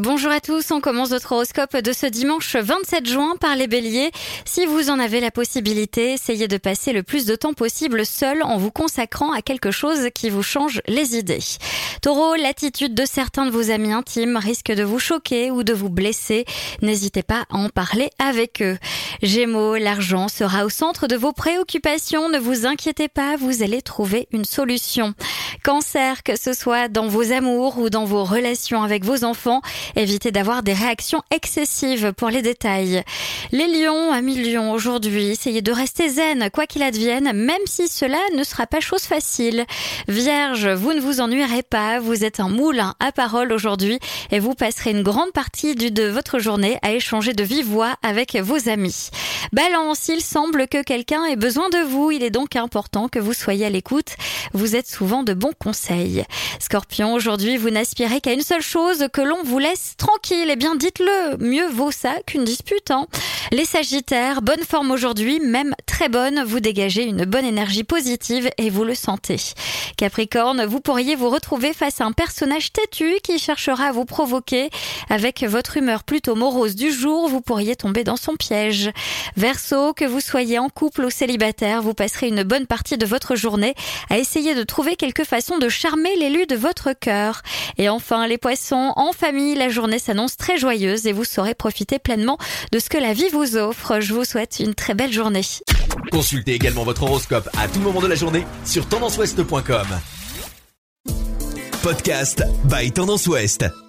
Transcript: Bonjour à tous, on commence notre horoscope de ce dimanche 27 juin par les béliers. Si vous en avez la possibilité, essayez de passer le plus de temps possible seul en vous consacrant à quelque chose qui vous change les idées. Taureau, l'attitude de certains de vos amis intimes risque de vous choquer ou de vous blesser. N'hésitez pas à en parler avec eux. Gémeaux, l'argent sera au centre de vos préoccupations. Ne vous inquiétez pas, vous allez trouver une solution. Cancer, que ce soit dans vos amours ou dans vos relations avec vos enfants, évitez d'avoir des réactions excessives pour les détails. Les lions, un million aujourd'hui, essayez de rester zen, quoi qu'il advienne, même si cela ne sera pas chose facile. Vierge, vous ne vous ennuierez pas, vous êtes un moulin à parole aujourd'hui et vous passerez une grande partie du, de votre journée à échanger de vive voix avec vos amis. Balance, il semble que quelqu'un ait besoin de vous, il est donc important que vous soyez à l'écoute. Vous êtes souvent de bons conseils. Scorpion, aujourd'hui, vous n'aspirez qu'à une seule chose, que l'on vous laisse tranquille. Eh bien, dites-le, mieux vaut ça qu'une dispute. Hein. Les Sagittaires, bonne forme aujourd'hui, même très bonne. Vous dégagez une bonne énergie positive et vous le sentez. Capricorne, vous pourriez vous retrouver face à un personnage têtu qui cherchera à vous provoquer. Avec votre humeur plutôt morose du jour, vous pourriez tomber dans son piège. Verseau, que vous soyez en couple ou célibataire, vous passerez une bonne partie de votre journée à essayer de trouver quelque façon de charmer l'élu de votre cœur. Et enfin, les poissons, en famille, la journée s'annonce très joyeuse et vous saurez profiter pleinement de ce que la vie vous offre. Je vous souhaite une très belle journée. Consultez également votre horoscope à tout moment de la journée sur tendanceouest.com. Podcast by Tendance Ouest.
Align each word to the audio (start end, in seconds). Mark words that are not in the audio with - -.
Bonjour 0.00 0.32
à 0.32 0.40
tous, 0.40 0.72
on 0.72 0.80
commence 0.80 1.12
notre 1.12 1.30
horoscope 1.30 1.76
de 1.76 1.92
ce 1.92 2.06
dimanche 2.06 2.56
27 2.56 3.08
juin 3.08 3.36
par 3.38 3.54
les 3.54 3.68
béliers. 3.68 4.10
Si 4.44 4.66
vous 4.66 4.90
en 4.90 4.98
avez 4.98 5.20
la 5.20 5.30
possibilité, 5.30 6.14
essayez 6.14 6.48
de 6.48 6.56
passer 6.56 6.92
le 6.92 7.04
plus 7.04 7.26
de 7.26 7.36
temps 7.36 7.52
possible 7.52 8.04
seul 8.04 8.42
en 8.42 8.56
vous 8.56 8.72
consacrant 8.72 9.30
à 9.30 9.40
quelque 9.40 9.70
chose 9.70 10.08
qui 10.12 10.30
vous 10.30 10.42
change 10.42 10.82
les 10.88 11.16
idées. 11.16 11.38
Taureau, 12.02 12.34
l'attitude 12.34 12.96
de 12.96 13.04
certains 13.04 13.46
de 13.46 13.52
vos 13.52 13.70
amis 13.70 13.92
intimes 13.92 14.36
risque 14.36 14.72
de 14.72 14.82
vous 14.82 14.98
choquer 14.98 15.52
ou 15.52 15.62
de 15.62 15.72
vous 15.72 15.90
blesser. 15.90 16.44
N'hésitez 16.82 17.22
pas 17.22 17.46
à 17.48 17.56
en 17.56 17.68
parler 17.68 18.10
avec 18.18 18.62
eux. 18.62 18.76
Gémeaux, 19.22 19.76
l'argent 19.76 20.26
sera 20.26 20.64
au 20.64 20.70
centre 20.70 21.06
de 21.06 21.14
vos 21.14 21.32
préoccupations. 21.32 22.28
Ne 22.30 22.40
vous 22.40 22.66
inquiétez 22.66 23.06
pas, 23.06 23.36
vous 23.36 23.62
allez 23.62 23.80
trouver 23.80 24.26
une 24.32 24.44
solution. 24.44 25.14
Cancer, 25.62 26.24
que 26.24 26.36
ce 26.36 26.52
soit 26.52 26.88
dans 26.88 27.06
vos 27.06 27.32
amours 27.32 27.78
ou 27.78 27.88
dans 27.88 28.04
vos 28.04 28.24
relations 28.24 28.82
avec 28.82 29.04
vos 29.04 29.24
enfants, 29.24 29.62
évitez 29.96 30.30
d'avoir 30.30 30.62
des 30.62 30.72
réactions 30.72 31.22
excessives 31.30 32.12
pour 32.12 32.30
les 32.30 32.42
détails. 32.42 33.02
Les 33.52 33.66
lions, 33.66 34.12
un 34.12 34.22
million 34.22 34.72
aujourd'hui, 34.72 35.26
essayez 35.28 35.62
de 35.62 35.72
rester 35.72 36.08
zen, 36.08 36.50
quoi 36.52 36.66
qu'il 36.66 36.82
advienne, 36.82 37.32
même 37.32 37.56
si 37.66 37.88
cela 37.88 38.18
ne 38.36 38.44
sera 38.44 38.66
pas 38.66 38.80
chose 38.80 39.02
facile. 39.02 39.64
Vierge, 40.08 40.68
vous 40.68 40.92
ne 40.92 41.00
vous 41.00 41.20
ennuierez 41.20 41.62
pas, 41.62 42.00
vous 42.00 42.24
êtes 42.24 42.40
un 42.40 42.48
moulin 42.48 42.94
à 43.00 43.12
parole 43.12 43.52
aujourd'hui 43.52 43.98
et 44.30 44.38
vous 44.38 44.54
passerez 44.54 44.90
une 44.90 45.02
grande 45.02 45.32
partie 45.32 45.74
du, 45.74 45.90
de 45.90 46.04
votre 46.04 46.38
journée 46.38 46.78
à 46.82 46.92
échanger 46.92 47.32
de 47.32 47.44
vive 47.44 47.66
voix 47.66 47.94
avec 48.02 48.36
vos 48.36 48.68
amis. 48.68 49.10
Balance, 49.52 50.08
il 50.08 50.20
semble 50.20 50.66
que 50.68 50.82
quelqu'un 50.82 51.24
ait 51.24 51.36
besoin 51.36 51.68
de 51.68 51.78
vous, 51.78 52.10
il 52.10 52.22
est 52.22 52.30
donc 52.30 52.56
important 52.56 53.08
que 53.08 53.18
vous 53.18 53.32
soyez 53.32 53.66
à 53.66 53.70
l'écoute. 53.70 54.16
Vous 54.52 54.76
êtes 54.76 54.88
souvent 54.88 55.22
de 55.22 55.34
bons 55.34 55.52
conseils. 55.58 56.24
Scorpion, 56.60 57.14
aujourd'hui, 57.14 57.56
vous 57.56 57.70
n'aspirez 57.70 58.20
qu'à 58.20 58.32
une 58.32 58.42
seule 58.42 58.62
chose, 58.62 59.06
que 59.12 59.20
l'on 59.20 59.42
vous 59.44 59.58
laisse 59.58 59.94
tranquille. 59.96 60.48
Eh 60.50 60.56
bien, 60.56 60.76
dites-le, 60.76 61.36
mieux 61.38 61.68
vaut 61.68 61.90
ça 61.90 62.14
qu'une 62.26 62.44
dispute. 62.44 62.90
Hein. 62.90 63.06
Les 63.52 63.64
Sagittaires, 63.64 64.42
bonne 64.42 64.62
forme 64.62 64.90
aujourd'hui, 64.90 65.40
même 65.40 65.74
très 65.86 66.08
bonne. 66.08 66.42
Vous 66.44 66.60
dégagez 66.60 67.04
une 67.04 67.24
bonne 67.24 67.44
énergie 67.44 67.84
positive 67.84 68.50
et 68.58 68.70
vous 68.70 68.84
le 68.84 68.94
sentez. 68.94 69.36
Capricorne, 69.96 70.64
vous 70.64 70.80
pourriez 70.80 71.14
vous 71.14 71.28
retrouver 71.28 71.72
face 71.72 72.00
à 72.00 72.04
un 72.04 72.12
personnage 72.12 72.72
têtu 72.72 73.14
qui 73.22 73.38
cherchera 73.38 73.86
à 73.86 73.92
vous 73.92 74.04
provoquer. 74.04 74.70
Avec 75.10 75.42
votre 75.44 75.76
humeur 75.76 76.04
plutôt 76.04 76.34
morose 76.34 76.74
du 76.74 76.90
jour, 76.92 77.28
vous 77.28 77.40
pourriez 77.40 77.76
tomber 77.76 78.04
dans 78.04 78.16
son 78.16 78.36
piège. 78.36 78.90
Verseau, 79.36 79.92
que 79.92 80.04
vous 80.04 80.20
soyez 80.20 80.58
en 80.58 80.68
couple 80.68 81.04
ou 81.04 81.10
célibataire, 81.10 81.82
vous 81.82 81.94
passerez 81.94 82.28
une 82.28 82.42
bonne 82.42 82.66
partie 82.66 82.96
de 82.96 83.06
votre 83.06 83.36
journée 83.36 83.74
à 84.10 84.18
essayer 84.18 84.54
de 84.54 84.62
trouver 84.62 84.96
quelque 84.96 85.24
façon 85.24 85.58
de 85.58 85.68
charmer 85.68 86.14
l'élu 86.16 86.46
de 86.46 86.56
votre 86.56 86.92
cœur. 86.92 87.42
Et 87.78 87.88
enfin, 87.88 88.26
les 88.26 88.38
poissons, 88.38 88.92
en 88.96 89.12
famille, 89.12 89.54
la 89.54 89.68
journée 89.68 89.98
s'annonce 89.98 90.36
très 90.36 90.58
joyeuse 90.58 91.06
et 91.06 91.12
vous 91.12 91.24
saurez 91.24 91.54
profiter 91.54 91.98
pleinement 91.98 92.38
de 92.72 92.78
ce 92.78 92.88
que 92.88 92.98
la 92.98 93.12
vie 93.12 93.28
vous 93.32 93.56
offre. 93.56 94.00
Je 94.00 94.14
vous 94.14 94.24
souhaite 94.24 94.60
une 94.60 94.74
très 94.74 94.94
belle 94.94 95.12
journée. 95.12 95.42
Consultez 96.12 96.54
également 96.54 96.84
votre 96.84 97.02
horoscope 97.02 97.48
à 97.58 97.68
tout 97.68 97.80
moment 97.80 98.00
de 98.00 98.06
la 98.08 98.14
journée 98.14 98.46
sur 98.64 98.86
tendanceouest.com. 98.88 99.86
Podcast 101.82 102.42
by 102.64 102.90
Tendance 102.92 103.26
Ouest. 103.26 103.83